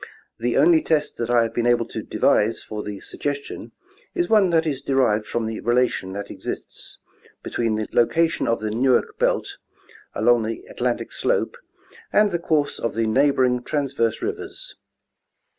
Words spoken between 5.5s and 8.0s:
relation that exists between the